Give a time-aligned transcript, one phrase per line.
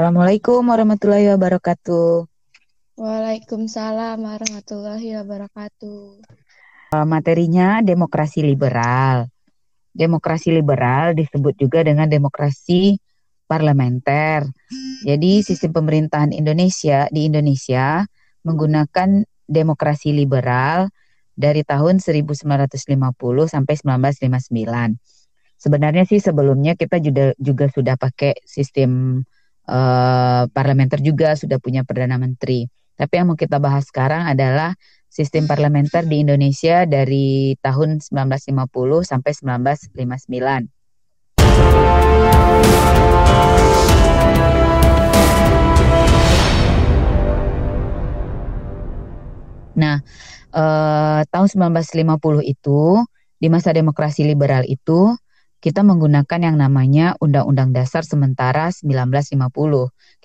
[0.00, 2.24] Assalamualaikum warahmatullahi wabarakatuh.
[2.96, 6.24] Waalaikumsalam warahmatullahi wabarakatuh.
[6.96, 9.28] Uh, materinya demokrasi liberal.
[9.92, 12.96] Demokrasi liberal disebut juga dengan demokrasi
[13.44, 14.48] parlementer.
[15.04, 18.00] Jadi sistem pemerintahan Indonesia di Indonesia
[18.40, 20.88] menggunakan demokrasi liberal
[21.36, 22.88] dari tahun 1950
[23.52, 24.96] sampai 1959.
[25.60, 29.20] Sebenarnya sih sebelumnya kita juga juga sudah pakai sistem
[29.68, 32.70] uh, parlementer juga sudah punya perdana menteri.
[33.00, 34.76] Tapi yang mau kita bahas sekarang adalah
[35.10, 40.68] sistem parlementer di Indonesia dari tahun 1950 sampai 1959.
[49.80, 49.96] Nah,
[50.52, 53.00] eh, tahun 1950 itu
[53.40, 55.16] di masa demokrasi liberal itu
[55.60, 59.36] kita menggunakan yang namanya Undang-Undang Dasar Sementara 1950.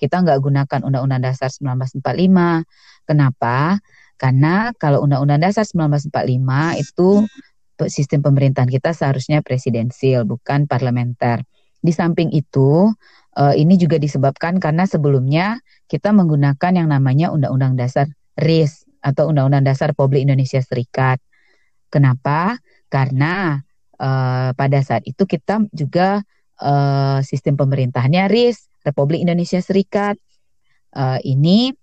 [0.00, 2.64] Kita nggak gunakan Undang-Undang Dasar 1945.
[3.04, 3.78] Kenapa?
[4.16, 7.08] Karena kalau Undang-Undang Dasar 1945 itu
[7.92, 11.44] sistem pemerintahan kita seharusnya presidensil, bukan parlementer.
[11.84, 12.88] Di samping itu,
[13.36, 18.08] uh, ini juga disebabkan karena sebelumnya kita menggunakan yang namanya Undang-Undang Dasar
[18.40, 21.20] RIS atau Undang-Undang Dasar Republik Indonesia Serikat.
[21.92, 22.56] Kenapa?
[22.88, 23.60] Karena
[24.00, 26.22] uh, pada saat itu kita juga
[26.60, 30.16] uh, sistem pemerintahannya RIS Republik Indonesia Serikat.
[30.96, 31.74] Uh, ini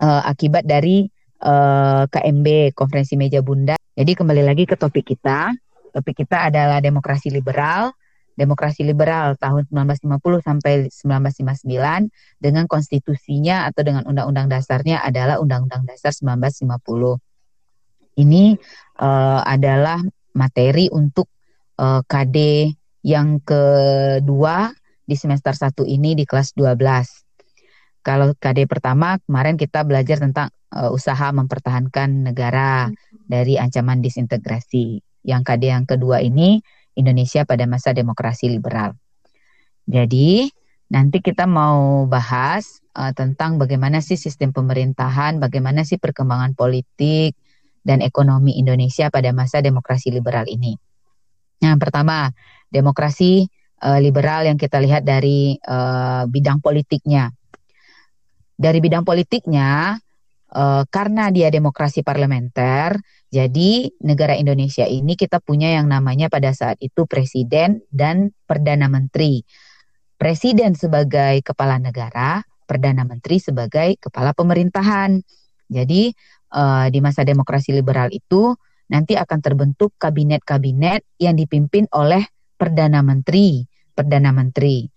[0.00, 1.04] uh, akibat dari
[1.44, 3.76] uh, KMB Konferensi Meja Bunda.
[3.92, 5.52] Jadi kembali lagi ke topik kita.
[5.92, 7.92] Topik kita adalah demokrasi liberal.
[8.32, 12.08] Demokrasi liberal tahun 1950 sampai 1959
[12.40, 16.64] dengan konstitusinya atau dengan undang-undang dasarnya adalah Undang-Undang Dasar 1950.
[18.16, 18.56] Ini
[19.04, 20.00] uh, adalah
[20.36, 21.28] materi untuk
[21.80, 22.38] uh, eh, KD
[23.02, 24.70] yang kedua
[25.02, 28.02] di semester 1 ini di kelas 12.
[28.02, 33.28] Kalau KD pertama kemarin kita belajar tentang uh, usaha mempertahankan negara hmm.
[33.30, 35.02] dari ancaman disintegrasi.
[35.22, 36.58] Yang KD yang kedua ini
[36.98, 38.98] Indonesia pada masa demokrasi liberal.
[39.86, 40.50] Jadi
[40.90, 47.38] nanti kita mau bahas uh, tentang bagaimana sih sistem pemerintahan, bagaimana sih perkembangan politik
[47.82, 50.78] dan ekonomi Indonesia pada masa demokrasi liberal ini.
[51.62, 52.30] Yang pertama,
[52.70, 53.46] demokrasi
[53.82, 57.30] uh, liberal yang kita lihat dari uh, bidang politiknya.
[58.58, 59.98] Dari bidang politiknya,
[60.54, 62.98] uh, karena dia demokrasi parlementer,
[63.32, 69.42] jadi negara Indonesia ini kita punya yang namanya pada saat itu presiden dan perdana menteri.
[70.20, 75.18] Presiden sebagai kepala negara, perdana menteri sebagai kepala pemerintahan.
[75.72, 76.12] Jadi
[76.52, 78.52] uh, di masa demokrasi liberal itu
[78.92, 82.22] nanti akan terbentuk kabinet-kabinet yang dipimpin oleh
[82.60, 83.64] perdana menteri.
[83.92, 84.88] Perdana menteri.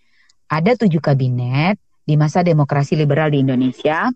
[0.51, 4.07] Ada tujuh kabinet di masa demokrasi liberal di Indonesia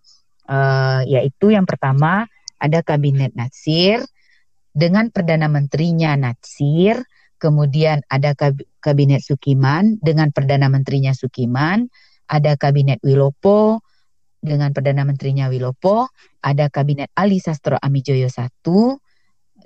[0.49, 2.29] uh, yaitu yang pertama
[2.59, 4.03] ada kabinet Natsir
[4.75, 7.01] dengan perdana menterinya Natsir,
[7.41, 8.35] kemudian ada
[8.79, 11.89] kabinet Sukiman dengan perdana menterinya Sukiman,
[12.29, 13.81] ada kabinet Wilopo
[14.39, 16.07] dengan perdana menterinya Wilopo,
[16.39, 18.47] ada kabinet Ali Sastro Amijoyo I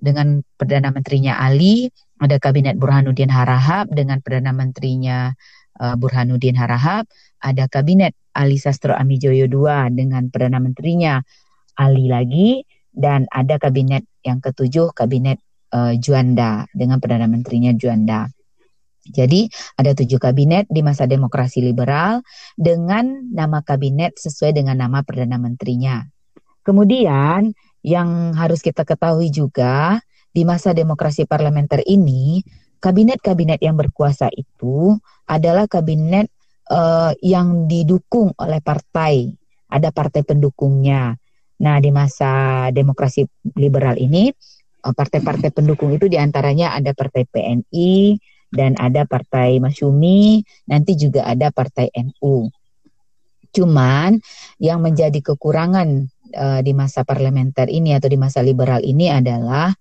[0.03, 1.88] dengan perdana menterinya Ali,
[2.19, 5.31] ada kabinet Burhanuddin Harahap dengan perdana menterinya
[5.79, 7.07] uh, Burhanuddin Harahap,
[7.39, 11.22] ada kabinet Ali Sastro Amijoyo II dengan Perdana Menterinya
[11.78, 15.41] Ali lagi, dan ada kabinet yang ketujuh, kabinet
[15.73, 18.29] uh, Juanda dengan Perdana Menterinya Juanda.
[19.03, 22.24] Jadi ada tujuh kabinet di masa demokrasi liberal
[22.56, 26.08] dengan nama kabinet sesuai dengan nama Perdana Menterinya.
[26.64, 27.52] Kemudian
[27.84, 30.00] yang harus kita ketahui juga
[30.31, 32.40] di masa demokrasi parlementer ini
[32.80, 34.96] kabinet-kabinet yang berkuasa itu
[35.28, 36.28] adalah kabinet
[36.68, 39.31] uh, yang didukung oleh partai,
[39.72, 41.16] ada partai pendukungnya.
[41.64, 43.24] Nah, di masa demokrasi
[43.56, 44.28] liberal ini,
[44.84, 48.20] eh, partai-partai pendukung itu di antaranya ada partai PNI
[48.53, 52.47] dan ada partai Masyumi, nanti juga ada partai NU.
[53.53, 54.22] Cuman
[54.61, 59.73] yang menjadi kekurangan uh, di masa parlementer ini atau di masa liberal ini adalah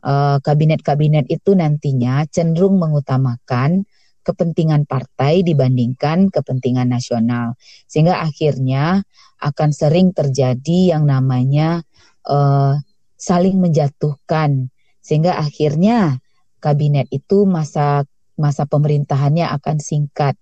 [0.00, 3.84] Eh, kabinet-kabinet uh, itu nantinya cenderung mengutamakan
[4.24, 9.04] kepentingan partai dibandingkan kepentingan nasional, sehingga akhirnya
[9.44, 11.84] akan sering terjadi yang namanya
[12.24, 12.80] uh,
[13.20, 14.72] saling menjatuhkan,
[15.04, 16.24] sehingga akhirnya
[16.60, 18.04] kabinet itu masa
[18.36, 20.36] masa pemerintahannya akan singkat.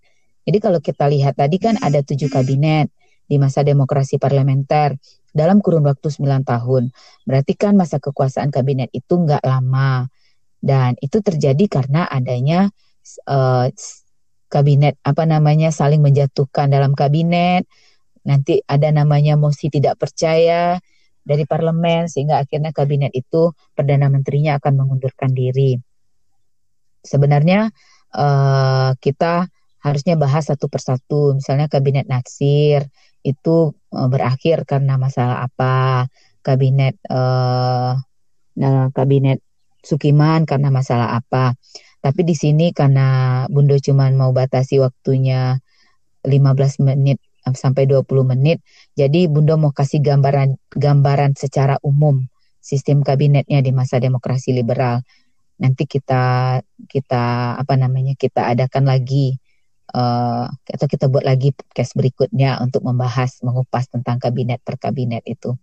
[0.44, 2.90] Jadi kalau kita lihat tadi kan ada tujuh kabinet
[3.28, 4.96] di masa demokrasi parlementer
[5.30, 6.90] dalam kurun waktu 9 tahun.
[7.28, 10.08] Berarti kan masa kekuasaan kabinet itu nggak lama.
[10.58, 12.66] Dan itu terjadi karena adanya
[13.30, 13.70] uh,
[14.48, 17.68] kabinet apa namanya saling menjatuhkan dalam kabinet
[18.24, 20.80] nanti ada namanya mosi tidak percaya
[21.22, 25.76] dari parlemen sehingga akhirnya kabinet itu perdana menterinya akan mengundurkan diri
[27.04, 27.70] sebenarnya
[28.14, 29.48] uh, kita
[29.78, 32.86] harusnya bahas satu persatu misalnya kabinet Natsir
[33.22, 36.06] itu uh, berakhir karena masalah apa
[36.42, 37.98] kabinet uh,
[38.94, 39.38] kabinet
[39.78, 41.54] Sukiman karena masalah apa.
[42.02, 45.58] Tapi di sini karena Bundo cuma mau batasi waktunya
[46.26, 47.18] 15 menit
[47.48, 48.60] sampai 20 menit,
[48.92, 52.28] jadi Bundo mau kasih gambaran gambaran secara umum
[52.60, 55.00] sistem kabinetnya di masa demokrasi liberal.
[55.58, 57.24] Nanti kita kita
[57.58, 59.38] apa namanya kita adakan lagi
[59.94, 65.54] uh, atau kita buat lagi podcast berikutnya untuk membahas mengupas tentang kabinet per kabinet itu.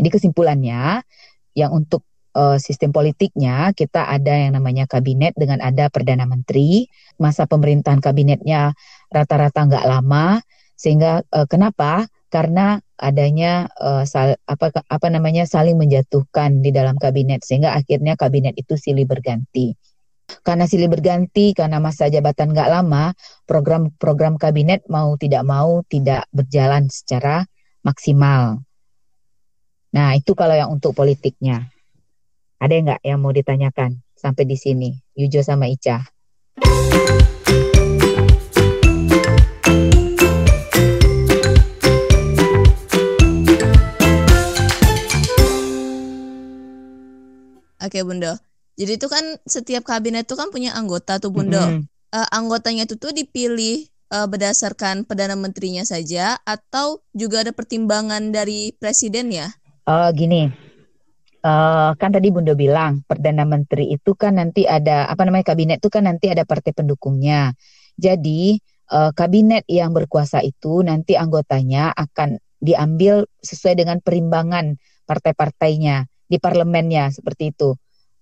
[0.00, 1.04] Jadi kesimpulannya
[1.56, 2.04] yang untuk
[2.34, 6.86] uh, sistem politiknya kita ada yang namanya kabinet dengan ada perdana menteri
[7.18, 8.72] masa pemerintahan kabinetnya
[9.10, 10.40] rata-rata nggak lama
[10.78, 17.42] sehingga uh, kenapa karena adanya uh, sal, apa apa namanya saling menjatuhkan di dalam kabinet
[17.42, 19.74] sehingga akhirnya kabinet itu silih berganti
[20.46, 23.10] karena silih berganti karena masa jabatan nggak lama
[23.50, 27.42] program-program kabinet mau tidak mau tidak berjalan secara
[27.82, 28.62] maksimal
[29.90, 31.66] nah itu kalau yang untuk politiknya
[32.60, 34.92] ada nggak yang mau ditanyakan sampai di sini?
[35.16, 36.04] Yujo sama Ica.
[47.90, 48.38] Oke Bunda.
[48.78, 51.66] Jadi itu kan setiap kabinet itu kan punya anggota tuh Bunda.
[51.66, 52.14] Mm -hmm.
[52.14, 58.70] uh, anggotanya itu tuh dipilih uh, berdasarkan perdana menterinya saja atau juga ada pertimbangan dari
[58.78, 59.50] presiden ya?
[59.90, 60.46] Uh, gini,
[61.42, 65.90] uh, kan tadi Bunda bilang perdana menteri itu kan nanti ada apa namanya kabinet itu
[65.90, 67.54] kan nanti ada partai pendukungnya.
[67.98, 68.58] Jadi
[68.90, 74.76] uh, kabinet yang berkuasa itu nanti anggotanya akan diambil sesuai dengan perimbangan
[75.08, 77.74] partai-partainya di parlemennya seperti itu.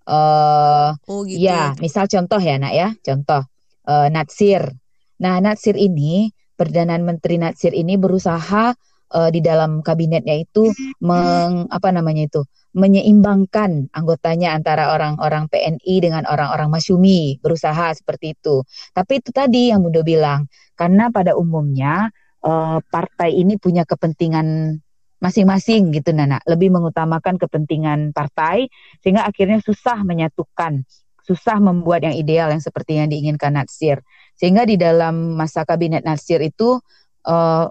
[0.08, 1.44] Uh, oh gitu.
[1.44, 3.44] Ya, misal contoh ya nak ya, contoh
[3.84, 4.72] uh, Natsir.
[5.20, 8.72] Nah Natsir ini perdana menteri Natsir ini berusaha
[9.12, 10.72] uh, di dalam kabinetnya itu
[11.04, 12.40] meng apa namanya itu
[12.76, 18.62] menyeimbangkan anggotanya antara orang-orang PNI dengan orang-orang Masyumi berusaha seperti itu.
[18.92, 20.46] Tapi itu tadi yang Mundo bilang
[20.76, 22.12] karena pada umumnya
[22.44, 24.78] uh, partai ini punya kepentingan
[25.18, 28.70] masing-masing gitu Nana, lebih mengutamakan kepentingan partai
[29.02, 30.86] sehingga akhirnya susah menyatukan,
[31.26, 34.00] susah membuat yang ideal yang seperti yang diinginkan Natsir.
[34.38, 36.78] Sehingga di dalam masa kabinet Natsir itu
[37.26, 37.66] uh,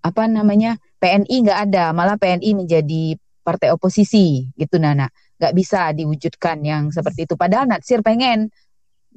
[0.00, 5.08] apa namanya PNI nggak ada, malah PNI menjadi partai oposisi gitu Nana.
[5.40, 7.34] Gak bisa diwujudkan yang seperti itu.
[7.34, 8.52] Padahal Natsir pengen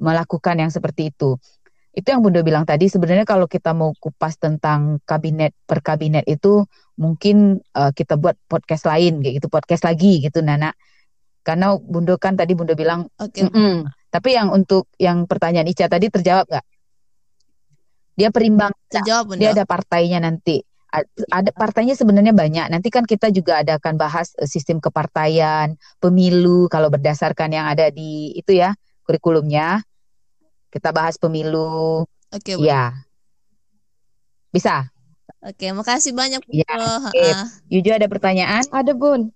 [0.00, 1.36] melakukan yang seperti itu.
[1.94, 6.66] Itu yang Bunda bilang tadi sebenarnya kalau kita mau kupas tentang kabinet per kabinet itu
[6.98, 10.74] mungkin uh, kita buat podcast lain kayak gitu podcast lagi gitu Nana.
[11.46, 13.46] Karena Bunda kan tadi Bunda bilang okay.
[14.10, 16.66] Tapi yang untuk yang pertanyaan Ica tadi terjawab nggak?
[18.14, 18.70] Dia perimbang.
[18.86, 20.62] Terjawab, Dia ada partainya nanti
[21.32, 22.66] ada partainya sebenarnya banyak.
[22.70, 27.90] Nanti kan kita juga ada akan bahas eh, sistem kepartaian, pemilu kalau berdasarkan yang ada
[27.90, 29.82] di itu ya kurikulumnya.
[30.74, 32.02] Kita bahas pemilu.
[32.34, 32.90] Oke, okay, ya.
[34.50, 34.90] Bisa.
[35.38, 36.42] Oke, makasih banyak.
[36.50, 36.74] Ya,
[37.14, 37.30] okay.
[37.70, 38.66] Yujo ada pertanyaan?
[38.74, 39.30] Ada, Bun.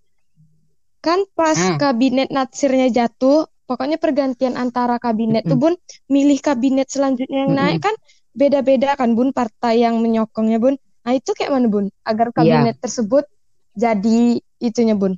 [0.98, 1.78] Kan pas hmm.
[1.78, 5.54] kabinet Natsirnya jatuh, pokoknya pergantian antara kabinet mm -hmm.
[5.54, 5.74] tuh, Bun,
[6.10, 7.70] milih kabinet selanjutnya yang mm -hmm.
[7.78, 7.94] naik kan
[8.34, 10.74] beda-beda kan, Bun, partai yang menyokongnya, Bun.
[11.08, 11.88] Nah itu kayak mana bun?
[12.04, 12.36] Agar iya.
[12.36, 12.82] kabinet yeah.
[12.84, 13.24] tersebut
[13.72, 15.16] jadi itunya bun.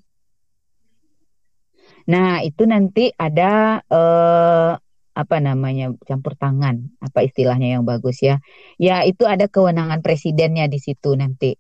[2.07, 4.79] Nah itu nanti ada uh,
[5.21, 8.41] apa namanya campur tangan, apa istilahnya yang bagus ya?
[8.81, 11.53] Ya itu ada kewenangan presidennya di situ nanti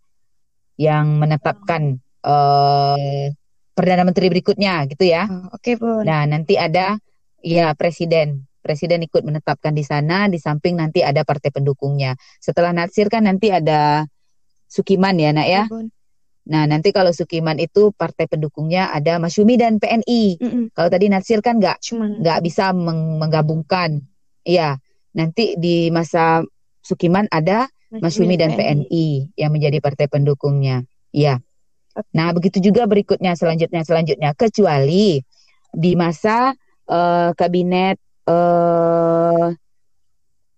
[0.81, 3.29] yang menetapkan uh,
[3.77, 5.29] perdana menteri berikutnya gitu ya.
[5.29, 6.09] Oh, Oke okay, bun.
[6.09, 6.97] Nah nanti ada
[7.45, 12.17] ya presiden presiden ikut menetapkan di sana, di samping nanti ada partai pendukungnya.
[12.41, 14.05] Setelah Natsir kan nanti ada
[14.71, 15.65] Sukiman ya nak ya.
[16.51, 20.43] Nah nanti kalau Sukiman itu partai pendukungnya ada Masyumi dan PNI.
[20.43, 20.65] Mm -mm.
[20.75, 24.03] Kalau tadi Natsir kan nggak nggak bisa meng menggabungkan.
[24.43, 24.83] Iya.
[25.15, 26.43] Nanti di masa
[26.83, 28.91] Sukiman ada Masyumi dan PNI.
[28.91, 29.07] PNI
[29.39, 30.83] yang menjadi partai pendukungnya.
[31.15, 31.39] Iya.
[32.15, 35.23] Nah begitu juga berikutnya selanjutnya selanjutnya kecuali
[35.71, 36.51] di masa
[36.91, 39.55] uh, kabinet uh,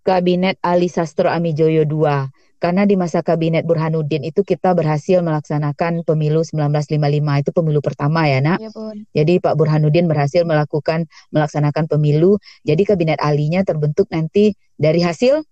[0.05, 2.33] kabinet Ali Sastro Amijoyo II
[2.63, 6.95] karena di masa kabinet Burhanuddin itu kita berhasil melaksanakan pemilu 1955
[7.43, 8.63] itu pemilu pertama ya nak.
[8.63, 9.03] Ya, Bun.
[9.11, 12.39] Jadi Pak Burhanuddin berhasil melakukan melaksanakan pemilu.
[12.63, 15.43] Jadi kabinet alinya terbentuk nanti dari hasil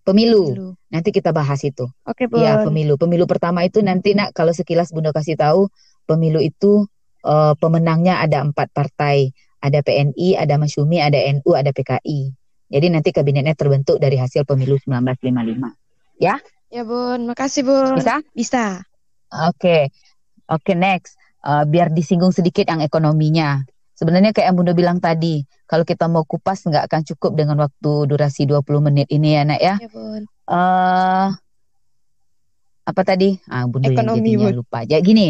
[0.00, 0.52] Pemilu.
[0.52, 0.70] pemilu.
[0.92, 1.88] Nanti kita bahas itu.
[2.04, 2.40] Oke, Bu.
[2.40, 2.96] Iya, pemilu.
[3.00, 5.68] Pemilu pertama itu nanti nak kalau sekilas Bunda kasih tahu,
[6.08, 6.88] pemilu itu
[7.24, 9.32] uh, pemenangnya ada empat partai.
[9.60, 12.32] Ada PNI, ada Masyumi, ada NU, ada PKI.
[12.72, 15.79] Jadi nanti kabinetnya terbentuk dari hasil pemilu 1955.
[16.20, 16.36] Ya?
[16.68, 17.24] Ya, Bun.
[17.24, 17.96] Makasih, Bun.
[17.96, 18.20] Bisa?
[18.36, 18.84] Bisa.
[19.32, 19.56] Oke.
[19.56, 19.82] Okay.
[20.50, 21.16] Oke, okay, next.
[21.40, 23.64] Uh, biar disinggung sedikit yang ekonominya.
[23.96, 28.08] Sebenarnya kayak yang Bunda bilang tadi, kalau kita mau kupas nggak akan cukup dengan waktu
[28.08, 29.74] durasi 20 menit ini ya, Nak ya.
[29.80, 30.22] Ya, Bun.
[30.44, 31.28] Uh,
[32.84, 33.38] apa tadi?
[33.48, 34.84] Ah, Bunda ekonomi, yang lupa.
[34.84, 35.26] Jadi gini,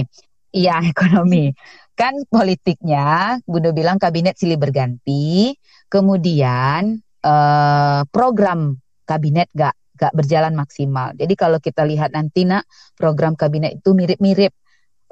[0.51, 1.55] iya ekonomi.
[1.95, 5.55] Kan politiknya, Bunda bilang kabinet silih berganti,
[5.93, 11.13] kemudian uh, program kabinet gak gak berjalan maksimal.
[11.13, 12.65] Jadi kalau kita lihat nanti nak
[12.97, 14.57] program kabinet itu mirip-mirip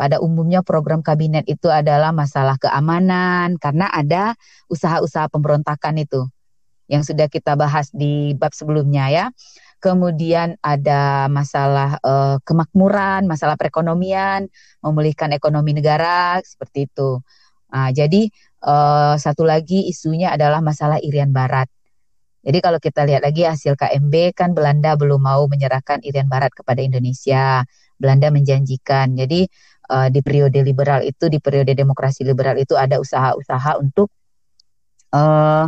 [0.01, 4.33] pada umumnya program kabinet itu adalah masalah keamanan karena ada
[4.73, 6.25] usaha-usaha pemberontakan itu
[6.89, 9.27] yang sudah kita bahas di bab sebelumnya ya.
[9.79, 14.51] Kemudian ada masalah uh, kemakmuran, masalah perekonomian,
[14.83, 17.23] memulihkan ekonomi negara seperti itu.
[17.71, 18.27] Nah, jadi
[18.65, 21.71] uh, satu lagi isunya adalah masalah Irian Barat.
[22.43, 26.79] Jadi kalau kita lihat lagi hasil KMB kan Belanda belum mau menyerahkan Irian Barat kepada
[26.81, 27.67] Indonesia.
[27.99, 29.19] Belanda menjanjikan.
[29.19, 29.45] Jadi
[29.91, 34.09] uh, di periode liberal itu di periode demokrasi liberal itu ada usaha-usaha untuk
[35.13, 35.67] uh,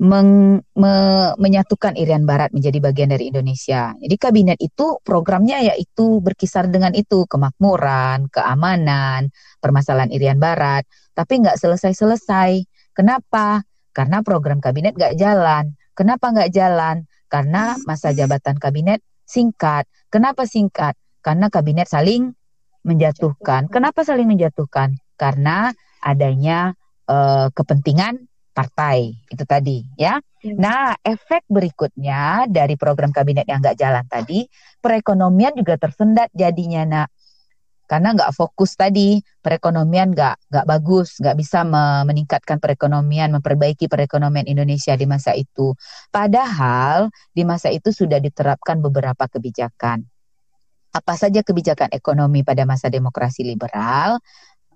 [0.00, 0.94] meng, me,
[1.36, 3.92] menyatukan Irian Barat menjadi bagian dari Indonesia.
[4.00, 9.28] Jadi kabinet itu programnya yaitu berkisar dengan itu kemakmuran, keamanan,
[9.60, 12.64] permasalahan Irian Barat, tapi nggak selesai-selesai.
[12.96, 13.60] Kenapa?
[13.92, 15.76] Karena program kabinet nggak jalan.
[15.92, 17.04] Kenapa nggak jalan?
[17.28, 19.88] Karena masa jabatan kabinet singkat.
[20.12, 20.96] Kenapa singkat?
[21.24, 22.32] Karena kabinet saling
[22.84, 23.70] menjatuhkan.
[23.72, 24.98] Kenapa saling menjatuhkan?
[25.16, 25.70] Karena
[26.02, 26.74] adanya
[27.06, 30.20] uh, kepentingan partai itu tadi ya.
[30.44, 30.52] ya.
[30.60, 34.44] Nah efek berikutnya dari program kabinet yang nggak jalan tadi,
[34.84, 37.08] perekonomian juga tersendat jadinya nak.
[37.86, 41.66] Karena nggak fokus tadi, perekonomian nggak nggak bagus, nggak bisa
[42.06, 45.76] meningkatkan perekonomian, memperbaiki perekonomian Indonesia di masa itu.
[46.08, 50.08] Padahal di masa itu sudah diterapkan beberapa kebijakan.
[50.92, 54.20] Apa saja kebijakan ekonomi pada masa demokrasi liberal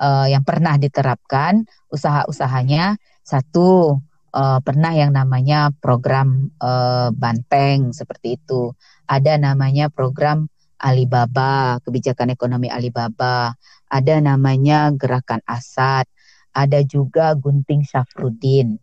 [0.00, 2.96] uh, yang pernah diterapkan usaha-usahanya.
[3.26, 4.00] Satu
[4.36, 8.76] uh, pernah yang namanya program uh, banteng seperti itu.
[9.08, 10.48] Ada namanya program
[10.80, 13.52] Alibaba kebijakan ekonomi Alibaba.
[13.88, 16.08] Ada namanya gerakan Asad.
[16.56, 18.76] Ada juga Gunting Syafruddin.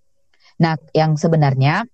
[0.61, 1.85] Nah yang sebenarnya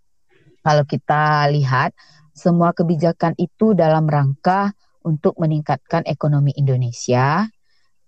[0.59, 1.95] kalau kita lihat
[2.35, 4.71] semua kebijakan itu dalam rangka
[5.03, 7.47] untuk meningkatkan ekonomi Indonesia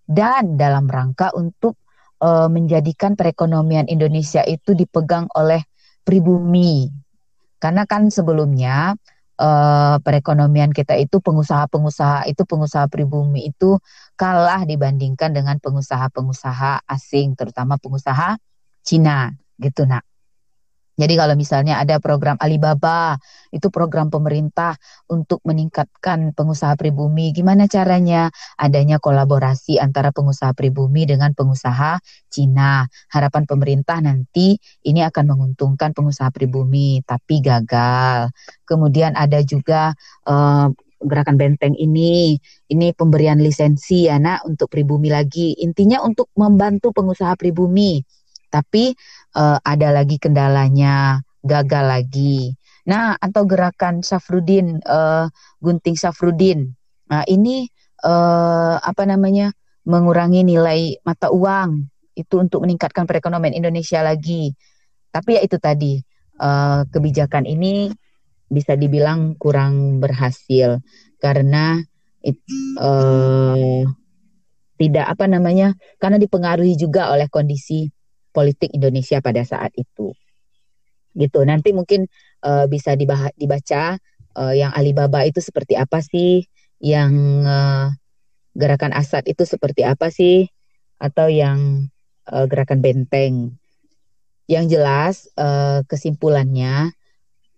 [0.03, 1.79] dan dalam rangka untuk
[2.19, 5.63] uh, menjadikan perekonomian Indonesia itu dipegang oleh
[6.03, 6.87] pribumi.
[7.61, 8.97] Karena kan sebelumnya
[9.39, 13.79] uh, perekonomian kita itu pengusaha-pengusaha itu pengusaha pribumi itu
[14.19, 18.35] kalah dibandingkan dengan pengusaha-pengusaha asing terutama pengusaha
[18.81, 20.10] Cina gitu nak.
[21.01, 23.17] Jadi kalau misalnya ada program Alibaba,
[23.49, 24.77] itu program pemerintah
[25.09, 27.33] untuk meningkatkan pengusaha pribumi.
[27.33, 28.29] Gimana caranya?
[28.61, 31.97] Adanya kolaborasi antara pengusaha pribumi dengan pengusaha
[32.29, 32.85] Cina.
[33.09, 38.29] Harapan pemerintah nanti ini akan menguntungkan pengusaha pribumi, tapi gagal.
[38.69, 39.97] Kemudian ada juga
[40.29, 40.69] uh,
[41.01, 42.37] gerakan benteng ini,
[42.69, 45.57] ini pemberian lisensi ya nak untuk pribumi lagi.
[45.57, 48.05] Intinya untuk membantu pengusaha pribumi.
[48.51, 48.91] Tapi
[49.35, 52.55] uh, ada lagi kendalanya, gagal lagi.
[52.87, 55.29] Nah, atau gerakan Safrudin, uh,
[55.61, 56.73] gunting Safrudin.
[57.11, 57.67] Nah, ini
[58.03, 59.53] uh, apa namanya?
[59.81, 64.53] mengurangi nilai mata uang itu untuk meningkatkan perekonomian Indonesia lagi.
[65.09, 65.97] Tapi ya itu tadi
[66.37, 67.89] uh, kebijakan ini
[68.51, 70.83] bisa dibilang kurang berhasil
[71.23, 71.79] karena
[72.19, 72.37] it,
[72.77, 73.87] uh,
[74.75, 77.87] tidak apa namanya karena dipengaruhi juga oleh kondisi
[78.31, 80.15] politik Indonesia pada saat itu.
[81.11, 81.39] Gitu.
[81.43, 82.07] Nanti mungkin
[82.43, 83.99] uh, bisa dibah- dibaca
[84.39, 86.47] uh, yang Alibaba itu seperti apa sih,
[86.79, 87.11] yang
[87.43, 87.91] uh,
[88.55, 90.47] gerakan Asad itu seperti apa sih,
[90.99, 91.87] atau yang
[92.31, 93.35] uh, gerakan Benteng.
[94.47, 96.91] Yang jelas uh, kesimpulannya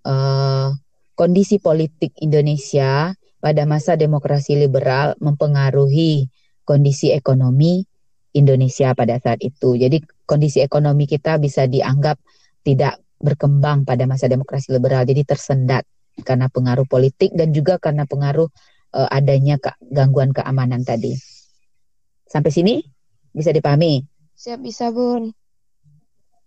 [0.05, 0.69] uh,
[1.13, 6.29] kondisi politik Indonesia pada masa demokrasi liberal mempengaruhi
[6.63, 7.83] kondisi ekonomi
[8.33, 9.77] Indonesia pada saat itu.
[9.77, 12.19] Jadi kondisi ekonomi kita bisa dianggap
[12.63, 15.07] tidak berkembang pada masa demokrasi liberal.
[15.07, 15.87] Jadi tersendat
[16.21, 18.47] karena pengaruh politik dan juga karena pengaruh
[18.93, 21.15] uh, adanya ke gangguan keamanan tadi.
[22.27, 22.83] Sampai sini
[23.33, 24.03] bisa dipahami?
[24.37, 25.33] Siap bisa, Bun.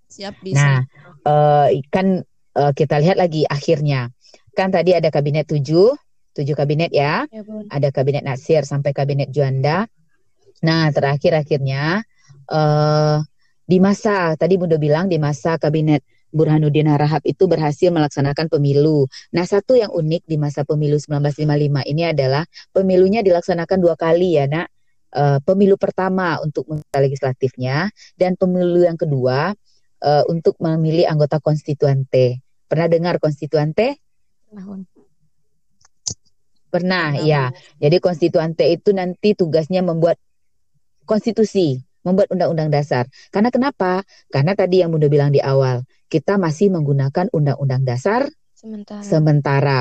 [0.07, 0.59] Siap bisa.
[0.59, 0.79] Nah,
[1.27, 2.23] uh, kan
[2.55, 4.13] uh, kita lihat lagi akhirnya.
[4.57, 5.93] kan tadi ada kabinet tujuh,
[6.33, 7.29] tujuh kabinet ya.
[7.29, 9.85] ya ada kabinet Nasir sampai kabinet Juanda.
[10.65, 12.01] Nah, terakhir akhirnya
[12.49, 13.21] uh,
[13.67, 19.07] di masa tadi Bunda bilang di masa kabinet Burhanuddin Harahap itu berhasil melaksanakan pemilu.
[19.33, 22.45] Nah, satu yang unik di masa pemilu 1955 ini adalah
[22.75, 24.69] pemilunya dilaksanakan dua kali ya, Nak.
[25.17, 27.89] Uh, pemilu pertama untuk legislatifnya
[28.21, 29.55] dan pemilu yang kedua
[30.03, 32.45] uh, untuk memilih anggota konstituante.
[32.69, 33.97] Pernah dengar konstituante?
[36.69, 37.49] Pernah, ya.
[37.81, 40.21] Jadi konstituante itu nanti tugasnya membuat
[41.09, 43.11] konstitusi, membuat undang-undang dasar.
[43.35, 44.07] Karena kenapa?
[44.31, 49.03] Karena tadi yang Bunda bilang di awal, kita masih menggunakan undang-undang dasar sementara.
[49.03, 49.81] sementara.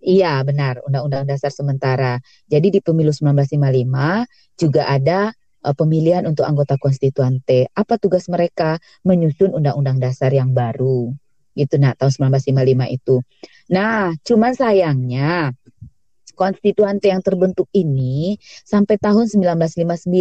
[0.00, 2.16] Iya, benar, undang-undang dasar sementara.
[2.48, 4.24] Jadi di pemilu 1955
[4.56, 7.68] juga ada uh, pemilihan untuk anggota konstituante.
[7.76, 8.80] Apa tugas mereka?
[9.04, 11.12] Menyusun undang-undang dasar yang baru.
[11.56, 13.16] Itu nah tahun 1955 itu.
[13.72, 15.56] Nah, cuman sayangnya
[16.36, 20.12] konstituante yang terbentuk ini sampai tahun 1959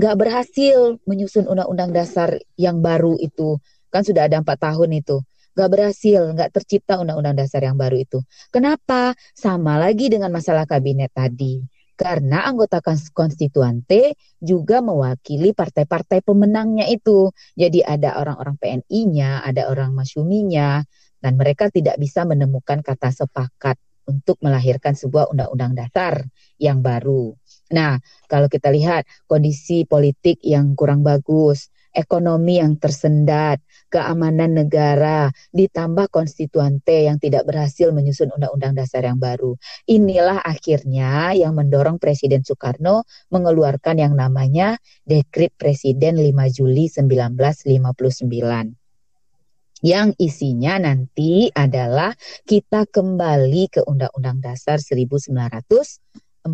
[0.00, 3.60] nggak berhasil menyusun undang-undang dasar yang baru itu.
[3.92, 8.22] Kan sudah ada empat tahun itu nggak berhasil, nggak tercipta undang-undang dasar yang baru itu.
[8.54, 9.12] Kenapa?
[9.34, 11.60] Sama lagi dengan masalah kabinet tadi.
[12.00, 12.80] Karena anggota
[13.12, 17.28] konstituante juga mewakili partai-partai pemenangnya itu.
[17.52, 20.80] Jadi ada orang-orang PNI-nya, ada orang masyuminya,
[21.20, 23.76] dan mereka tidak bisa menemukan kata sepakat
[24.08, 26.24] untuk melahirkan sebuah undang-undang dasar
[26.56, 27.34] yang baru.
[27.70, 33.58] Nah, kalau kita lihat kondisi politik yang kurang bagus, ekonomi yang tersendat,
[33.90, 39.58] keamanan negara, ditambah konstituante yang tidak berhasil menyusun undang-undang dasar yang baru.
[39.90, 48.79] Inilah akhirnya yang mendorong Presiden Soekarno mengeluarkan yang namanya Dekrit Presiden 5 Juli 1959
[49.80, 52.12] yang isinya nanti adalah
[52.44, 56.44] kita kembali ke Undang-Undang Dasar 1945.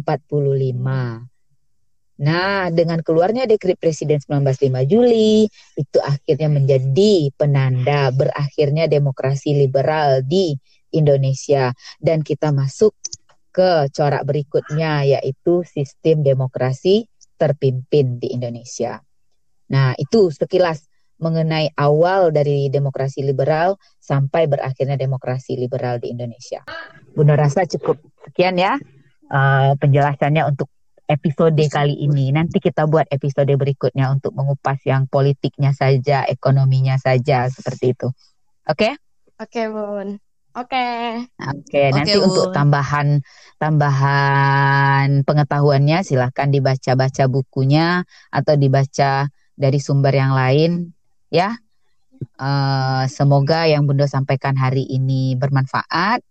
[2.16, 5.44] Nah, dengan keluarnya dekret Presiden 1905 Juli,
[5.76, 10.56] itu akhirnya menjadi penanda berakhirnya demokrasi liberal di
[10.96, 12.96] Indonesia dan kita masuk
[13.52, 17.04] ke corak berikutnya yaitu sistem demokrasi
[17.36, 19.00] terpimpin di Indonesia.
[19.68, 20.85] Nah, itu sekilas
[21.16, 26.60] mengenai awal dari demokrasi liberal sampai berakhirnya demokrasi liberal di Indonesia.
[27.16, 27.96] Bunda rasa cukup
[28.28, 28.76] sekian ya
[29.32, 30.68] uh, penjelasannya untuk
[31.06, 32.34] episode kali ini.
[32.34, 38.08] Nanti kita buat episode berikutnya untuk mengupas yang politiknya saja, ekonominya saja seperti itu.
[38.66, 38.90] Oke?
[38.90, 38.92] Okay?
[39.36, 40.08] Oke, okay, Bun.
[40.56, 40.72] Oke.
[40.72, 41.00] Okay.
[41.36, 42.32] Oke, okay, nanti Bun.
[42.32, 43.20] untuk tambahan
[43.60, 48.02] tambahan pengetahuannya silahkan dibaca-baca bukunya
[48.32, 50.95] atau dibaca dari sumber yang lain
[51.30, 51.56] ya.
[52.40, 56.24] Uh, semoga yang Bunda sampaikan hari ini bermanfaat.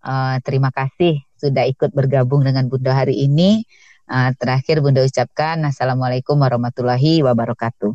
[0.00, 3.64] Uh, terima kasih sudah ikut bergabung dengan Bunda hari ini.
[4.10, 7.94] Uh, terakhir Bunda ucapkan Assalamualaikum warahmatullahi wabarakatuh.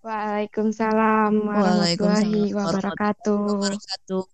[0.00, 3.40] Waalaikumsalam warahmatullahi wabarakatuh.
[3.58, 4.28] Waalaikumsalam warahmatullahi